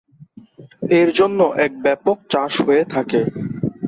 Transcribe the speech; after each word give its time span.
এর 0.91 1.09
জন্য 1.19 1.39
এর 1.55 1.73
ব্যাপক 1.83 2.17
চাষ 2.31 2.53
হয়ে 2.65 2.83
থাকে। 2.93 3.21